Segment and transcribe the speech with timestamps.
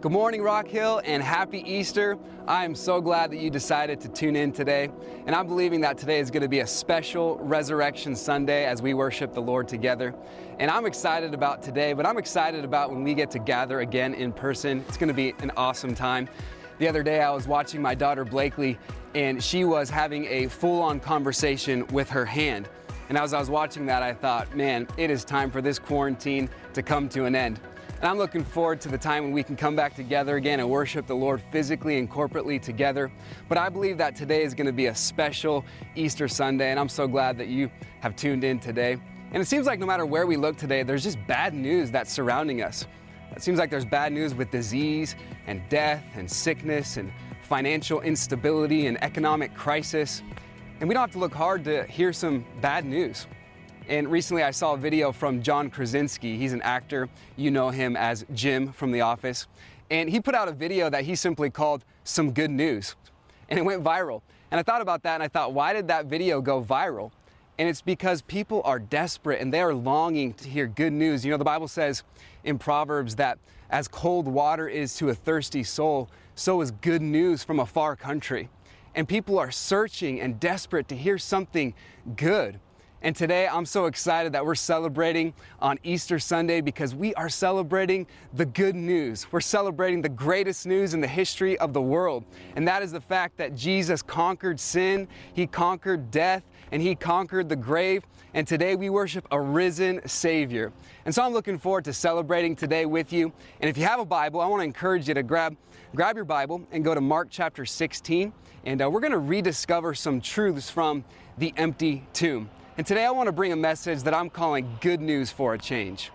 [0.00, 2.18] Good morning, Rock Hill, and happy Easter.
[2.48, 4.90] I am so glad that you decided to tune in today.
[5.26, 8.94] And I'm believing that today is going to be a special Resurrection Sunday as we
[8.94, 10.12] worship the Lord together.
[10.58, 14.14] And I'm excited about today, but I'm excited about when we get to gather again
[14.14, 14.84] in person.
[14.88, 16.28] It's going to be an awesome time.
[16.78, 18.78] The other day, I was watching my daughter Blakely,
[19.14, 22.68] and she was having a full on conversation with her hand.
[23.08, 26.48] And as I was watching that, I thought, man, it is time for this quarantine
[26.74, 27.60] to come to an end.
[28.02, 30.68] And I'm looking forward to the time when we can come back together again and
[30.68, 33.12] worship the Lord physically and corporately together.
[33.48, 36.88] But I believe that today is going to be a special Easter Sunday, and I'm
[36.88, 37.70] so glad that you
[38.00, 38.96] have tuned in today.
[39.30, 42.12] And it seems like no matter where we look today, there's just bad news that's
[42.12, 42.88] surrounding us.
[43.36, 45.14] It seems like there's bad news with disease
[45.46, 50.24] and death and sickness and financial instability and economic crisis.
[50.80, 53.28] And we don't have to look hard to hear some bad news.
[53.88, 56.36] And recently I saw a video from John Krasinski.
[56.36, 57.08] He's an actor.
[57.36, 59.48] You know him as Jim from The Office.
[59.90, 62.94] And he put out a video that he simply called Some Good News.
[63.48, 64.22] And it went viral.
[64.50, 67.10] And I thought about that and I thought, why did that video go viral?
[67.58, 71.24] And it's because people are desperate and they are longing to hear good news.
[71.24, 72.02] You know, the Bible says
[72.44, 73.38] in Proverbs that
[73.70, 77.96] as cold water is to a thirsty soul, so is good news from a far
[77.96, 78.48] country.
[78.94, 81.74] And people are searching and desperate to hear something
[82.16, 82.60] good.
[83.04, 88.06] And today I'm so excited that we're celebrating on Easter Sunday because we are celebrating
[88.34, 89.26] the good news.
[89.32, 92.24] We're celebrating the greatest news in the history of the world.
[92.54, 97.48] And that is the fact that Jesus conquered sin, He conquered death, and He conquered
[97.48, 98.04] the grave.
[98.34, 100.72] And today we worship a risen Savior.
[101.04, 103.32] And so I'm looking forward to celebrating today with you.
[103.60, 105.56] And if you have a Bible, I want to encourage you to grab,
[105.96, 108.32] grab your Bible and go to Mark chapter 16.
[108.64, 111.04] And uh, we're going to rediscover some truths from
[111.36, 112.48] the empty tomb.
[112.78, 115.58] And today I want to bring a message that I'm calling Good News for a
[115.58, 116.10] Change.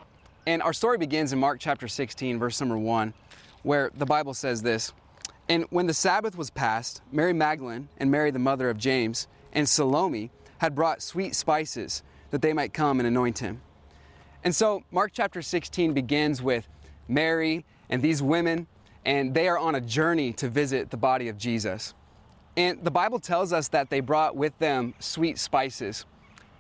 [0.47, 3.13] And our story begins in Mark chapter 16, verse number 1,
[3.61, 4.91] where the Bible says this
[5.49, 9.69] And when the Sabbath was past, Mary Magdalene and Mary, the mother of James, and
[9.69, 13.61] Salome had brought sweet spices that they might come and anoint him.
[14.43, 16.67] And so Mark chapter 16 begins with
[17.07, 18.65] Mary and these women,
[19.05, 21.93] and they are on a journey to visit the body of Jesus.
[22.55, 26.07] And the Bible tells us that they brought with them sweet spices.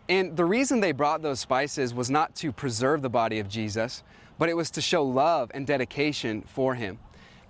[0.09, 4.03] And the reason they brought those spices was not to preserve the body of Jesus,
[4.37, 6.97] but it was to show love and dedication for him.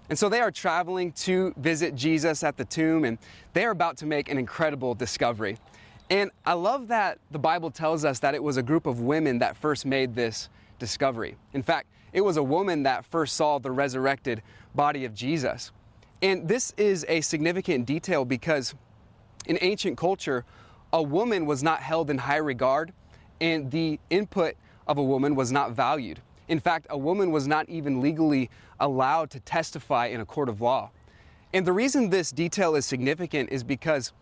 [0.09, 3.17] And so they are traveling to visit Jesus at the tomb, and
[3.53, 5.57] they are about to make an incredible discovery.
[6.09, 9.39] And I love that the Bible tells us that it was a group of women
[9.39, 11.35] that first made this discovery.
[11.53, 14.41] In fact, it was a woman that first saw the resurrected
[14.73, 15.71] body of Jesus.
[16.21, 18.73] And this is a significant detail because
[19.45, 20.45] in ancient culture,
[20.93, 22.93] a woman was not held in high regard
[23.41, 24.55] and the input
[24.87, 26.21] of a woman was not valued.
[26.47, 28.49] In fact, a woman was not even legally
[28.79, 30.89] allowed to testify in a court of law.
[31.53, 34.13] And the reason this detail is significant is because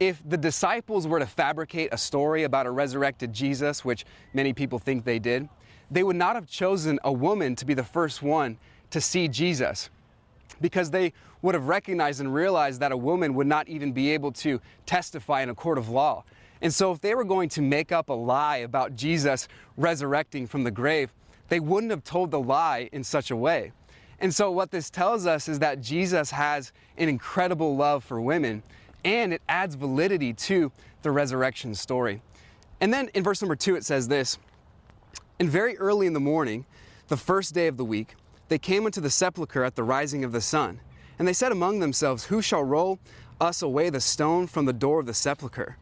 [0.00, 4.78] if the disciples were to fabricate a story about a resurrected Jesus, which many people
[4.78, 5.48] think they did,
[5.90, 8.58] they would not have chosen a woman to be the first one
[8.90, 9.90] to see Jesus
[10.60, 14.32] because they would have recognized and realized that a woman would not even be able
[14.32, 16.24] to testify in a court of law.
[16.60, 19.46] And so, if they were going to make up a lie about Jesus
[19.76, 21.12] resurrecting from the grave,
[21.48, 23.72] they wouldn't have told the lie in such a way.
[24.20, 28.62] And so, what this tells us is that Jesus has an incredible love for women,
[29.04, 32.20] and it adds validity to the resurrection story.
[32.80, 34.38] And then in verse number two, it says this
[35.38, 36.66] And very early in the morning,
[37.06, 38.14] the first day of the week,
[38.48, 40.80] they came unto the sepulchre at the rising of the sun.
[41.18, 42.98] And they said among themselves, Who shall roll
[43.40, 45.76] us away the stone from the door of the sepulchre?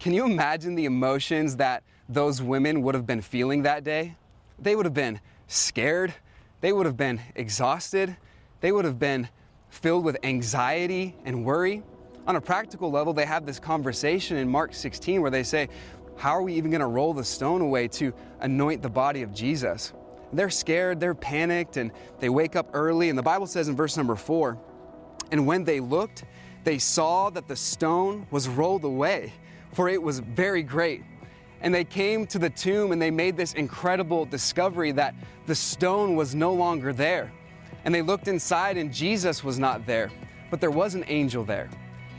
[0.00, 4.16] Can you imagine the emotions that those women would have been feeling that day?
[4.58, 6.14] They would have been scared.
[6.60, 8.16] They would have been exhausted.
[8.60, 9.28] They would have been
[9.68, 11.82] filled with anxiety and worry.
[12.26, 15.68] On a practical level, they have this conversation in Mark 16 where they say,
[16.16, 19.32] How are we even going to roll the stone away to anoint the body of
[19.32, 19.92] Jesus?
[20.36, 23.08] They're scared, they're panicked, and they wake up early.
[23.08, 24.58] And the Bible says in verse number four,
[25.32, 26.24] and when they looked,
[26.64, 29.32] they saw that the stone was rolled away,
[29.72, 31.02] for it was very great.
[31.60, 35.14] And they came to the tomb and they made this incredible discovery that
[35.46, 37.32] the stone was no longer there.
[37.84, 40.10] And they looked inside and Jesus was not there,
[40.50, 41.70] but there was an angel there.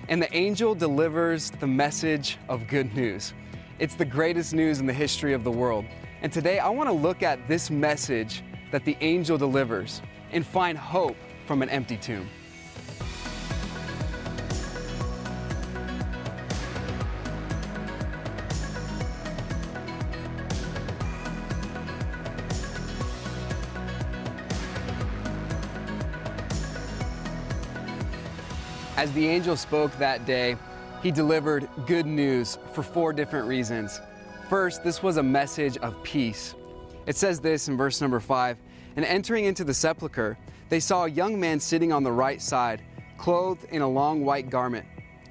[0.10, 3.34] And the angel delivers the message of good news.
[3.80, 5.86] It's the greatest news in the history of the world.
[6.24, 10.78] And today I want to look at this message that the angel delivers and find
[10.78, 11.16] hope
[11.46, 12.28] from an empty tomb.
[28.98, 30.58] As the angel spoke that day,
[31.04, 34.02] he delivered good news for four different reasons.
[34.50, 36.56] First, this was a message of peace.
[37.06, 38.58] It says this in verse number five
[38.96, 40.38] And entering into the sepulchre,
[40.70, 42.82] they saw a young man sitting on the right side,
[43.18, 44.86] clothed in a long white garment.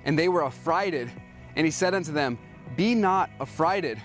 [0.05, 1.11] And they were affrighted.
[1.57, 2.39] And he said unto them,
[2.77, 4.01] Be not affrighted.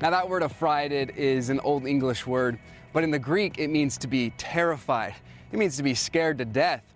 [0.00, 2.58] Now, that word affrighted is an Old English word,
[2.92, 5.14] but in the Greek, it means to be terrified.
[5.52, 6.90] It means to be scared to death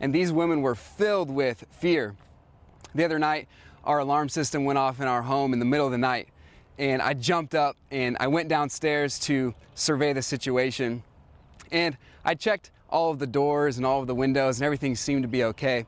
[0.00, 2.14] and these women were filled with fear.
[2.94, 3.48] The other night,
[3.84, 6.28] our alarm system went off in our home in the middle of the night,
[6.78, 11.02] and I jumped up and I went downstairs to survey the situation.
[11.72, 15.22] And I checked all of the doors and all of the windows, and everything seemed
[15.22, 15.84] to be okay.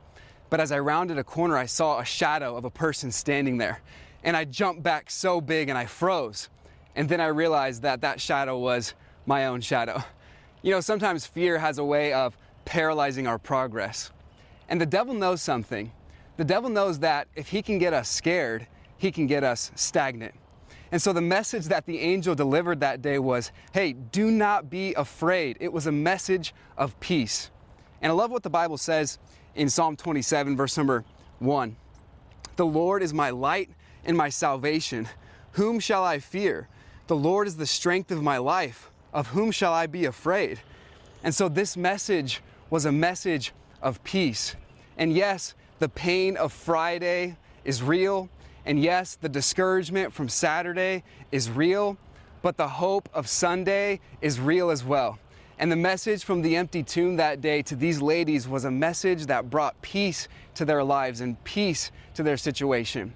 [0.50, 3.80] But as I rounded a corner, I saw a shadow of a person standing there.
[4.24, 6.50] And I jumped back so big and I froze.
[6.96, 8.94] And then I realized that that shadow was
[9.26, 10.02] my own shadow.
[10.62, 14.10] You know, sometimes fear has a way of paralyzing our progress.
[14.68, 15.90] And the devil knows something.
[16.36, 18.66] The devil knows that if he can get us scared,
[18.98, 20.34] he can get us stagnant.
[20.92, 24.94] And so the message that the angel delivered that day was hey, do not be
[24.94, 25.56] afraid.
[25.60, 27.50] It was a message of peace.
[28.02, 29.18] And I love what the Bible says
[29.54, 31.04] in Psalm 27, verse number
[31.38, 31.76] 1.
[32.56, 33.70] The Lord is my light
[34.04, 35.08] and my salvation.
[35.52, 36.68] Whom shall I fear?
[37.06, 38.90] The Lord is the strength of my life.
[39.12, 40.60] Of whom shall I be afraid?
[41.24, 42.40] And so this message
[42.70, 43.52] was a message
[43.82, 44.54] of peace.
[44.96, 48.28] And yes, the pain of Friday is real.
[48.66, 51.02] And yes, the discouragement from Saturday
[51.32, 51.96] is real.
[52.42, 55.18] But the hope of Sunday is real as well.
[55.58, 59.26] And the message from the empty tomb that day to these ladies was a message
[59.26, 63.12] that brought peace to their lives and peace to their situation.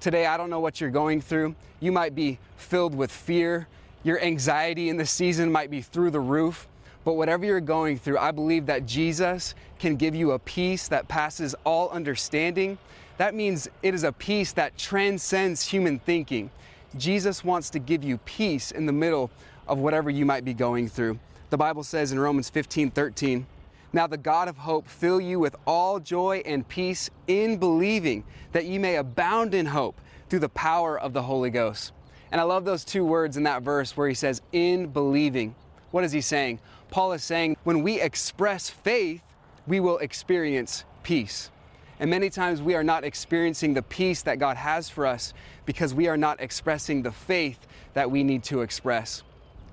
[0.00, 1.54] Today, I don't know what you're going through.
[1.80, 3.68] You might be filled with fear.
[4.04, 6.66] Your anxiety in the season might be through the roof.
[7.04, 11.08] But whatever you're going through, I believe that Jesus can give you a peace that
[11.08, 12.78] passes all understanding.
[13.22, 16.50] That means it is a peace that transcends human thinking.
[16.96, 19.30] Jesus wants to give you peace in the middle
[19.68, 21.20] of whatever you might be going through.
[21.50, 23.46] The Bible says in Romans 15 13,
[23.92, 28.64] Now the God of hope fill you with all joy and peace in believing, that
[28.64, 31.92] ye may abound in hope through the power of the Holy Ghost.
[32.32, 35.54] And I love those two words in that verse where he says, in believing.
[35.92, 36.58] What is he saying?
[36.90, 39.22] Paul is saying when we express faith,
[39.68, 41.52] we will experience peace.
[42.02, 45.32] And many times we are not experiencing the peace that God has for us
[45.66, 47.60] because we are not expressing the faith
[47.94, 49.22] that we need to express.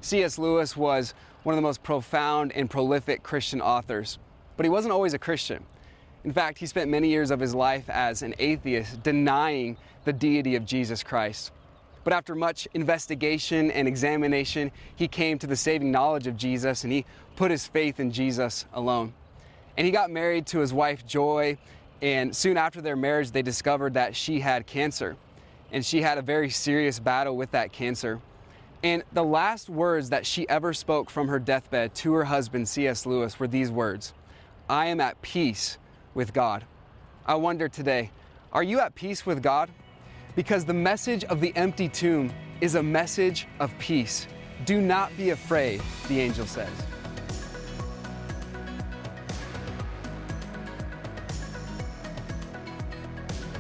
[0.01, 0.37] C.S.
[0.37, 4.19] Lewis was one of the most profound and prolific Christian authors,
[4.57, 5.65] but he wasn't always a Christian.
[6.23, 10.55] In fact, he spent many years of his life as an atheist, denying the deity
[10.55, 11.51] of Jesus Christ.
[12.03, 16.93] But after much investigation and examination, he came to the saving knowledge of Jesus and
[16.93, 17.05] he
[17.37, 19.13] put his faith in Jesus alone.
[19.77, 21.57] And he got married to his wife, Joy,
[22.01, 25.15] and soon after their marriage, they discovered that she had cancer.
[25.71, 28.19] And she had a very serious battle with that cancer.
[28.83, 33.05] And the last words that she ever spoke from her deathbed to her husband, C.S.
[33.05, 34.13] Lewis, were these words
[34.69, 35.77] I am at peace
[36.13, 36.65] with God.
[37.25, 38.11] I wonder today,
[38.51, 39.69] are you at peace with God?
[40.35, 42.31] because the message of the empty tomb
[42.61, 44.27] is a message of peace.
[44.65, 46.69] Do not be afraid, the angel says.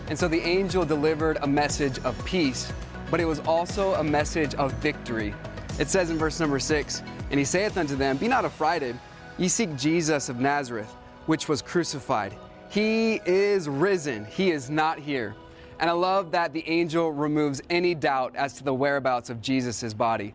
[0.09, 2.73] And so the angel delivered a message of peace,
[3.11, 5.35] but it was also a message of victory.
[5.79, 8.99] It says in verse number six, And he saith unto them, Be not affrighted,
[9.37, 10.91] ye seek Jesus of Nazareth,
[11.27, 12.35] which was crucified.
[12.69, 15.35] He is risen, he is not here.
[15.79, 19.93] And I love that the angel removes any doubt as to the whereabouts of Jesus'
[19.93, 20.33] body.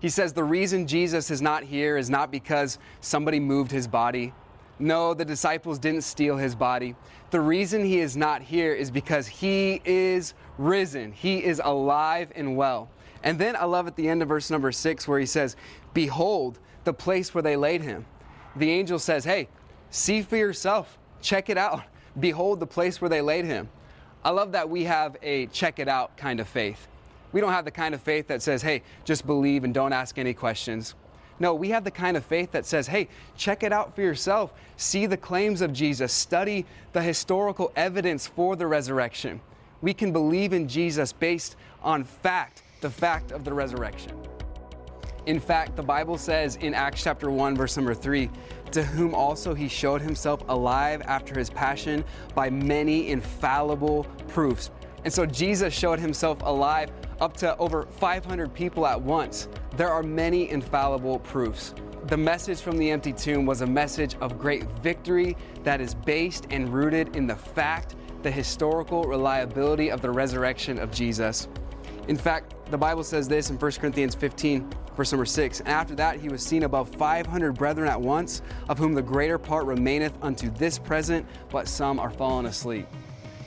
[0.00, 4.34] He says the reason Jesus is not here is not because somebody moved his body.
[4.82, 6.96] No, the disciples didn't steal his body.
[7.30, 11.12] The reason he is not here is because he is risen.
[11.12, 12.90] He is alive and well.
[13.22, 15.54] And then I love at the end of verse number six where he says,
[15.94, 18.04] Behold the place where they laid him.
[18.56, 19.48] The angel says, Hey,
[19.90, 20.98] see for yourself.
[21.20, 21.84] Check it out.
[22.18, 23.68] Behold the place where they laid him.
[24.24, 26.88] I love that we have a check it out kind of faith.
[27.30, 30.18] We don't have the kind of faith that says, hey, just believe and don't ask
[30.18, 30.96] any questions.
[31.42, 34.52] No, we have the kind of faith that says, hey, check it out for yourself.
[34.76, 36.12] See the claims of Jesus.
[36.12, 39.40] Study the historical evidence for the resurrection.
[39.80, 44.12] We can believe in Jesus based on fact, the fact of the resurrection.
[45.26, 48.30] In fact, the Bible says in Acts chapter 1, verse number 3,
[48.70, 52.04] to whom also he showed himself alive after his passion
[52.36, 54.70] by many infallible proofs.
[55.04, 59.48] And so Jesus showed himself alive up to over 500 people at once.
[59.76, 61.74] There are many infallible proofs.
[62.06, 66.46] the message from the empty tomb was a message of great victory that is based
[66.50, 71.48] and rooted in the fact, the historical reliability of the resurrection of Jesus.
[72.08, 75.60] In fact, the Bible says this in 1 Corinthians 15, verse number 6.
[75.60, 79.38] And after that, he was seen above 500 brethren at once, of whom the greater
[79.38, 82.86] part remaineth unto this present, but some are fallen asleep.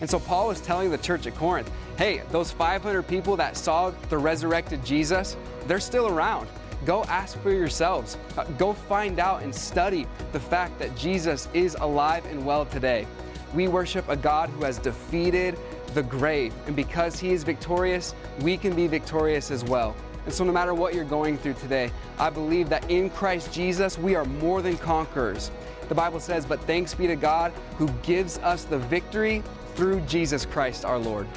[0.02, 3.92] And so Paul is telling the church at Corinth, hey, those 500 people that saw
[4.10, 5.38] the resurrected Jesus,
[5.68, 6.48] they're still around.
[6.86, 8.18] Go ask for yourselves.
[8.38, 13.08] Uh, go find out and study the fact that Jesus is alive and well today.
[13.54, 15.58] We worship a God who has defeated
[15.94, 16.54] the grave.
[16.68, 19.96] And because he is victorious, we can be victorious as well.
[20.26, 23.98] And so, no matter what you're going through today, I believe that in Christ Jesus,
[23.98, 25.52] we are more than conquerors.
[25.88, 29.44] The Bible says, But thanks be to God who gives us the victory
[29.76, 31.28] through Jesus Christ our Lord.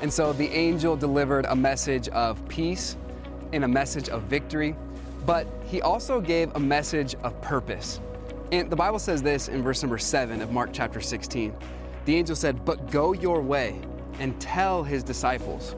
[0.00, 2.96] And so the angel delivered a message of peace
[3.52, 4.76] and a message of victory,
[5.26, 8.00] but he also gave a message of purpose.
[8.52, 11.54] And the Bible says this in verse number 7 of Mark chapter 16.
[12.04, 13.80] The angel said, But go your way
[14.18, 15.74] and tell his disciples.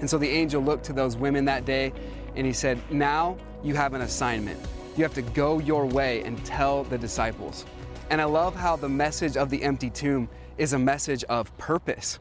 [0.00, 1.92] And so the angel looked to those women that day
[2.36, 4.58] and he said, Now you have an assignment.
[4.96, 7.64] You have to go your way and tell the disciples.
[8.10, 12.18] And I love how the message of the empty tomb is a message of purpose.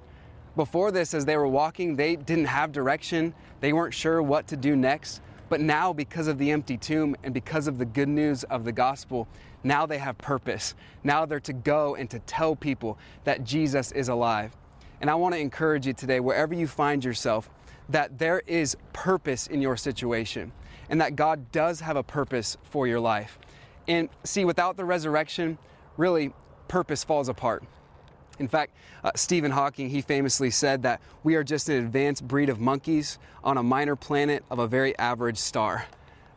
[0.56, 4.58] Before this, as they were walking, they didn't have direction, they weren't sure what to
[4.58, 5.22] do next.
[5.50, 8.72] But now, because of the empty tomb and because of the good news of the
[8.72, 9.28] gospel,
[9.64, 10.74] now they have purpose.
[11.04, 14.56] Now they're to go and to tell people that Jesus is alive.
[15.02, 17.50] And I want to encourage you today, wherever you find yourself,
[17.90, 20.52] that there is purpose in your situation
[20.90, 23.40] and that God does have a purpose for your life.
[23.88, 25.58] And see, without the resurrection,
[25.98, 26.34] really,
[26.68, 27.64] purpose falls apart.
[28.40, 28.74] In fact,
[29.04, 33.20] uh, Stephen Hawking, he famously said that we are just an advanced breed of monkeys
[33.44, 35.86] on a minor planet of a very average star.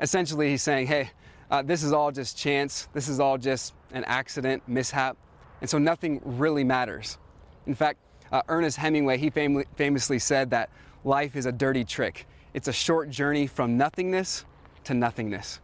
[0.00, 1.10] Essentially, he's saying, hey,
[1.50, 5.16] uh, this is all just chance, this is all just an accident, mishap,
[5.60, 7.18] and so nothing really matters.
[7.66, 7.98] In fact,
[8.30, 10.70] uh, Ernest Hemingway, he fam- famously said that
[11.06, 12.26] life is a dirty trick.
[12.52, 14.44] It's a short journey from nothingness
[14.84, 15.60] to nothingness.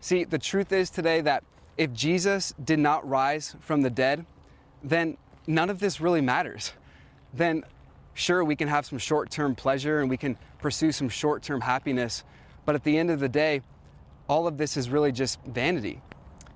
[0.00, 1.42] See, the truth is today that
[1.78, 4.26] if Jesus did not rise from the dead,
[4.82, 6.72] then none of this really matters.
[7.32, 7.64] Then,
[8.12, 11.62] sure, we can have some short term pleasure and we can pursue some short term
[11.62, 12.22] happiness,
[12.66, 13.62] but at the end of the day,
[14.28, 16.00] all of this is really just vanity.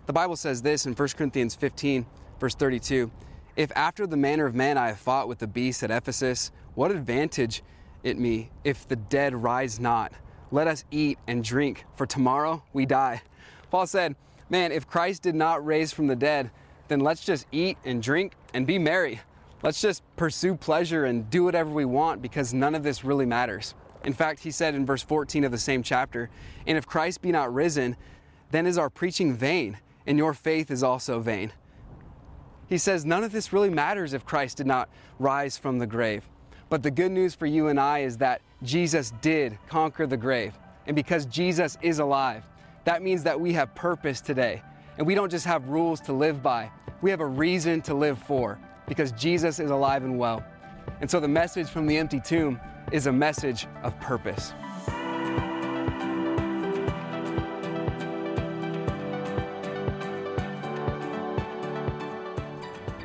[0.06, 2.06] The Bible says this in 1 Corinthians 15,
[2.38, 3.11] verse 32
[3.56, 6.90] If after the manner of man I have fought with the beast at Ephesus, what
[6.90, 7.62] advantage
[8.02, 10.12] it me if the dead rise not?
[10.50, 13.23] Let us eat and drink, for tomorrow we die.
[13.71, 14.17] Paul said,
[14.50, 16.50] Man, if Christ did not raise from the dead,
[16.88, 19.21] then let's just eat and drink and be merry.
[19.62, 23.75] Let's just pursue pleasure and do whatever we want because none of this really matters.
[24.05, 26.31] In fact, he said in verse 14 of the same chapter,
[26.67, 27.97] And if Christ be not risen,
[28.50, 31.52] then is our preaching vain, and your faith is also vain.
[32.69, 34.88] He says none of this really matters if Christ did not
[35.19, 36.23] rise from the grave.
[36.68, 40.52] But the good news for you and I is that Jesus did conquer the grave.
[40.87, 42.44] And because Jesus is alive,
[42.84, 44.62] that means that we have purpose today.
[44.98, 46.70] And we don't just have rules to live by,
[47.00, 50.44] we have a reason to live for because Jesus is alive and well.
[51.00, 52.60] And so the message from the empty tomb
[52.90, 54.52] is a message of purpose.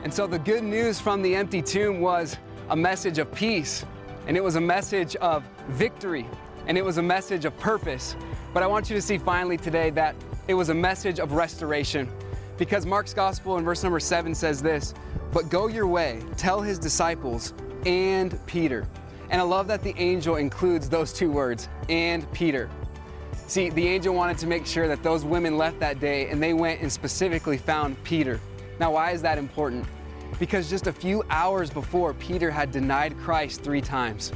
[0.04, 2.38] And so the good news from the empty tomb was
[2.74, 3.86] a message of peace,
[4.26, 6.26] and it was a message of victory,
[6.66, 8.16] and it was a message of purpose.
[8.52, 10.16] But I want you to see finally today that
[10.48, 12.10] it was a message of restoration.
[12.58, 14.96] Because Mark's gospel in verse number seven says this
[15.32, 17.54] But go your way, tell his disciples
[17.86, 18.88] and Peter.
[19.30, 22.72] And I love that the angel includes those two words, and Peter.
[23.46, 26.56] See, the angel wanted to make sure that those women left that day and they
[26.56, 28.40] went and specifically found Peter.
[28.80, 29.86] Now, why is that important?
[30.40, 34.32] Because just a few hours before, Peter had denied Christ three times.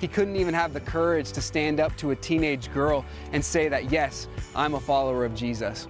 [0.00, 3.68] He couldn't even have the courage to stand up to a teenage girl and say
[3.68, 5.88] that, yes, I'm a follower of Jesus.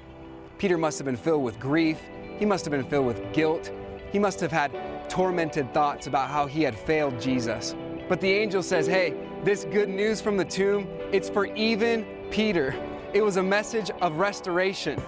[0.59, 1.99] Peter must have been filled with grief.
[2.39, 3.71] He must have been filled with guilt.
[4.11, 4.73] He must have had
[5.11, 7.75] tormented thoughts about how he had failed Jesus.
[8.09, 9.15] But the angel says, hey,
[9.45, 12.75] this good news from the tomb, it's for even Peter.
[13.13, 15.03] It was a message of restoration.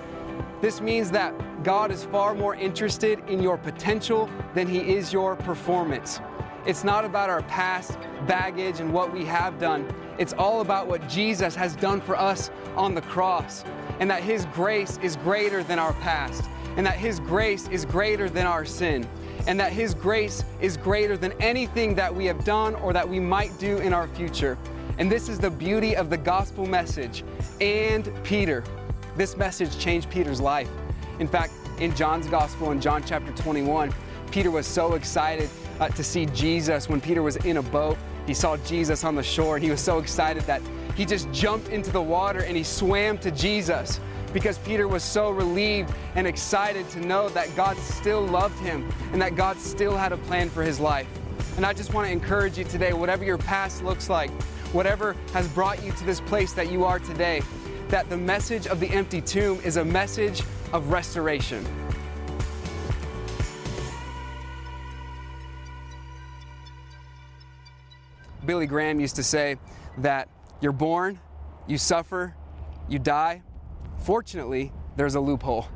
[0.60, 5.36] This means that God is far more interested in your potential than he is your
[5.36, 6.20] performance.
[6.66, 9.86] It's not about our past baggage and what we have done.
[10.18, 13.64] It's all about what Jesus has done for us on the cross,
[13.98, 16.44] and that His grace is greater than our past,
[16.76, 19.06] and that His grace is greater than our sin.
[19.46, 23.18] and that His grace is greater than anything that we have done or that we
[23.18, 24.58] might do in our future.
[24.98, 27.24] And this is the beauty of the gospel message
[27.60, 28.62] and Peter.
[29.16, 30.68] This message changed Peter's life.
[31.20, 33.92] In fact, in John's gospel, in John chapter 21,
[34.30, 37.98] Peter was so excited uh, to see Jesus when Peter was in a boat.
[38.26, 40.62] He saw Jesus on the shore and he was so excited that
[40.96, 44.00] he just jumped into the water and he swam to Jesus
[44.32, 49.20] because Peter was so relieved and excited to know that God still loved him and
[49.20, 51.06] that God still had a plan for his life.
[51.56, 54.30] And I just want to encourage you today, whatever your past looks like,
[54.72, 57.42] whatever has brought you to this place that you are today,
[57.88, 61.64] that the message of the empty tomb is a message of restoration.
[68.46, 69.56] Billy Graham used to say
[69.98, 70.28] that
[70.60, 71.18] you're born,
[71.66, 72.34] you suffer,
[72.88, 73.42] you die.
[73.98, 75.68] Fortunately, there's a loophole.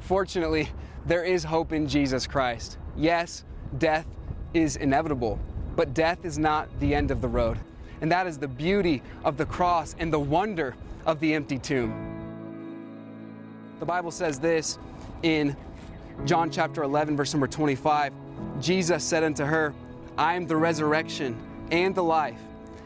[0.00, 0.68] Fortunately,
[1.06, 2.78] there is hope in Jesus Christ.
[2.96, 3.44] Yes,
[3.78, 4.06] death
[4.52, 5.38] is inevitable,
[5.76, 7.58] but death is not the end of the road.
[8.00, 10.76] And that is the beauty of the cross and the wonder
[11.06, 12.13] of the empty tomb.
[13.84, 14.78] The Bible says this
[15.22, 15.54] in
[16.24, 18.14] John chapter 11, verse number 25.
[18.58, 19.74] Jesus said unto her,
[20.16, 21.36] I am the resurrection
[21.70, 22.40] and the life.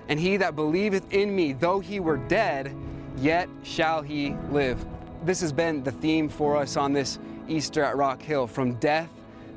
[0.08, 2.74] And he that believeth in me, though he were dead,
[3.16, 4.84] yet shall he live.
[5.22, 9.08] This has been the theme for us on this Easter at Rock Hill from death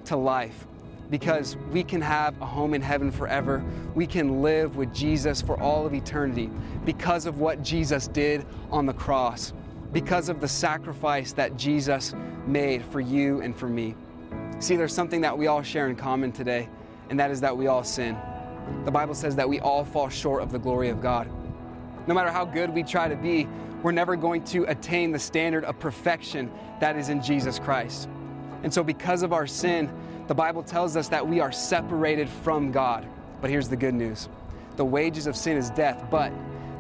[0.05, 0.67] to life.
[1.09, 3.65] Because we can have a home in heaven forever.
[3.95, 6.51] We can live with Jesus for all of eternity
[6.85, 9.53] because of what Jesus did on the cross,
[9.91, 12.13] because of the sacrifice that Jesus
[12.45, 13.95] made for you and for me.
[14.59, 16.69] See, there's something that we all share in common today,
[17.09, 18.17] and that is that we all sin.
[18.85, 21.29] The Bible says that we all fall short of the glory of God.
[22.07, 23.47] No matter how good we try to be,
[23.83, 28.07] we're never going to attain the standard of perfection that is in Jesus Christ.
[28.63, 29.91] And so, because of our sin,
[30.27, 33.07] the Bible tells us that we are separated from God.
[33.41, 34.29] But here's the good news
[34.75, 36.31] the wages of sin is death, but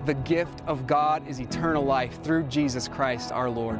[0.05, 3.79] the gift of God is eternal life through Jesus Christ our Lord.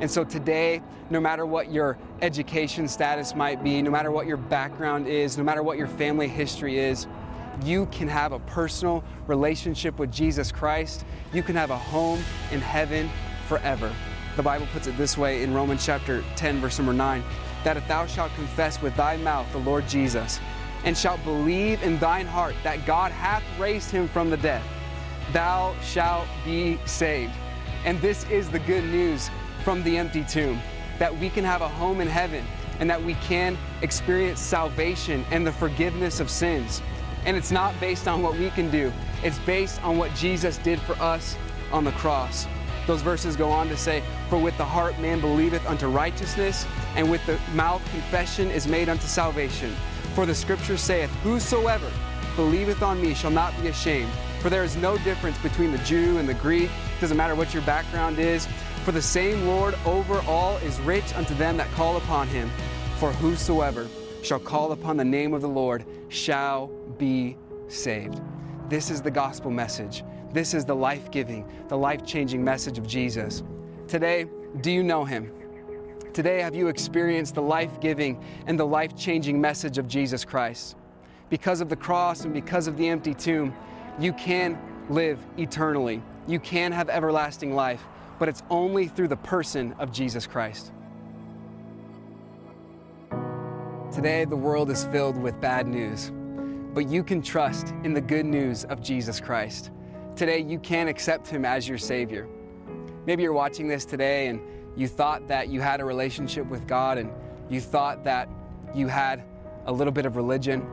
[0.00, 4.36] And so today, no matter what your education status might be, no matter what your
[4.36, 7.06] background is, no matter what your family history is,
[7.64, 11.06] you can have a personal relationship with Jesus Christ.
[11.32, 13.08] You can have a home in heaven
[13.48, 13.90] forever.
[14.36, 17.22] The Bible puts it this way in Romans chapter 10, verse number 9
[17.66, 20.38] that if thou shalt confess with thy mouth the Lord Jesus,
[20.84, 24.62] and shalt believe in thine heart that God hath raised him from the dead,
[25.32, 27.32] thou shalt be saved.
[27.84, 29.30] And this is the good news
[29.64, 30.60] from the empty tomb
[30.98, 32.44] that we can have a home in heaven
[32.80, 36.82] and that we can experience salvation and the forgiveness of sins.
[37.24, 40.80] And it's not based on what we can do, it's based on what Jesus did
[40.80, 41.36] for us
[41.72, 42.46] on the cross.
[42.86, 47.10] Those verses go on to say, For with the heart man believeth unto righteousness, and
[47.10, 49.74] with the mouth confession is made unto salvation.
[50.14, 51.90] For the scripture saith, Whosoever
[52.36, 54.12] believeth on me shall not be ashamed.
[54.46, 56.70] For there is no difference between the Jew and the Greek.
[56.70, 58.46] It doesn't matter what your background is.
[58.84, 62.48] For the same Lord over all is rich unto them that call upon him.
[62.98, 63.88] For whosoever
[64.22, 68.20] shall call upon the name of the Lord shall be saved.
[68.68, 70.04] This is the gospel message.
[70.32, 73.42] This is the life giving, the life changing message of Jesus.
[73.88, 74.26] Today,
[74.60, 75.32] do you know him?
[76.12, 80.76] Today, have you experienced the life giving and the life changing message of Jesus Christ?
[81.30, 83.52] Because of the cross and because of the empty tomb,
[83.98, 86.02] you can live eternally.
[86.26, 87.82] You can have everlasting life,
[88.18, 90.72] but it's only through the person of Jesus Christ.
[93.92, 96.12] Today, the world is filled with bad news,
[96.74, 99.70] but you can trust in the good news of Jesus Christ.
[100.16, 102.28] Today, you can accept Him as your Savior.
[103.06, 104.40] Maybe you're watching this today and
[104.76, 107.10] you thought that you had a relationship with God and
[107.48, 108.28] you thought that
[108.74, 109.22] you had
[109.64, 110.66] a little bit of religion.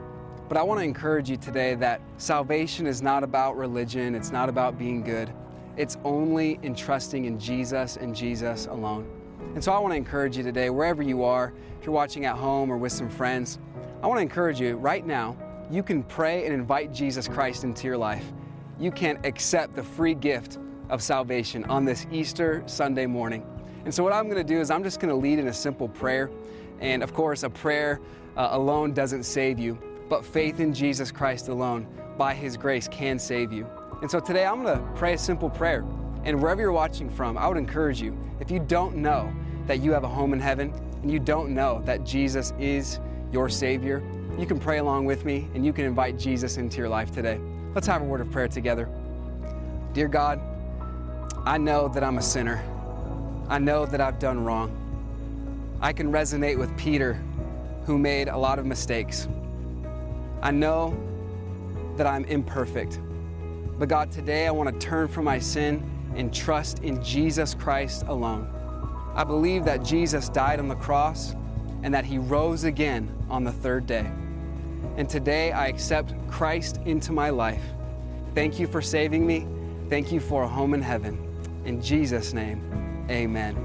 [0.53, 4.49] But I want to encourage you today that salvation is not about religion, it's not
[4.49, 5.33] about being good.
[5.77, 9.09] It's only in trusting in Jesus and Jesus alone.
[9.55, 12.35] And so I want to encourage you today, wherever you are, if you're watching at
[12.35, 13.57] home or with some friends,
[14.03, 15.35] I want to encourage you right now,
[15.71, 18.31] you can pray and invite Jesus Christ into your life.
[18.79, 23.43] You can accept the free gift of salvation on this Easter Sunday morning.
[23.85, 25.53] And so, what I'm going to do is, I'm just going to lead in a
[25.53, 26.29] simple prayer.
[26.79, 27.99] And of course, a prayer
[28.37, 29.79] uh, alone doesn't save you,
[30.13, 31.87] but faith in Jesus Christ alone,
[32.19, 33.65] by His grace, can save you.
[34.03, 35.83] And so, today I'm going to pray a simple prayer.
[36.23, 39.33] And wherever you're watching from, I would encourage you, if you don't know
[39.65, 40.71] that you have a home in heaven
[41.01, 42.99] and you don't know that Jesus is
[43.31, 44.03] your Savior,
[44.37, 47.39] you can pray along with me and you can invite Jesus into your life today.
[47.73, 48.87] Let's have a word of prayer together.
[49.93, 50.39] Dear God,
[51.43, 52.63] I know that I'm a sinner.
[53.49, 54.69] I know that I've done wrong.
[55.81, 57.19] I can resonate with Peter
[57.87, 59.27] who made a lot of mistakes.
[60.43, 60.93] I know
[61.95, 62.99] that I'm imperfect.
[63.79, 65.81] But God, today I want to turn from my sin
[66.17, 68.49] and trust in Jesus Christ alone.
[69.15, 71.33] I believe that Jesus died on the cross
[71.81, 74.11] and that he rose again on the third day.
[74.97, 77.63] And today I accept Christ into my life.
[78.35, 79.47] Thank you for saving me.
[79.89, 81.17] Thank you for a home in heaven.
[81.63, 83.55] In Jesus' name, amen.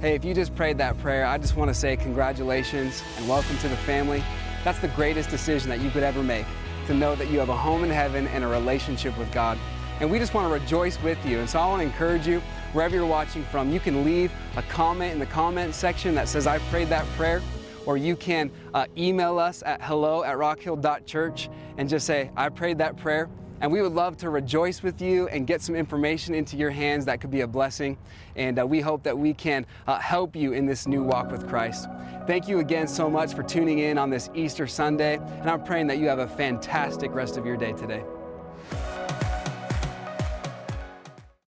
[0.00, 3.56] Hey, if you just prayed that prayer, I just want to say congratulations and welcome
[3.58, 4.24] to the family.
[4.66, 6.44] That's the greatest decision that you could ever make
[6.88, 9.56] to know that you have a home in heaven and a relationship with God.
[10.00, 11.38] And we just want to rejoice with you.
[11.38, 12.40] And so I want to encourage you,
[12.72, 16.48] wherever you're watching from, you can leave a comment in the comment section that says,
[16.48, 17.42] I prayed that prayer.
[17.86, 21.48] Or you can uh, email us at hello at rockhill.church
[21.78, 23.30] and just say, I prayed that prayer.
[23.60, 27.04] And we would love to rejoice with you and get some information into your hands
[27.06, 27.96] that could be a blessing.
[28.36, 31.48] And uh, we hope that we can uh, help you in this new walk with
[31.48, 31.88] Christ.
[32.26, 35.16] Thank you again so much for tuning in on this Easter Sunday.
[35.16, 38.04] And I'm praying that you have a fantastic rest of your day today.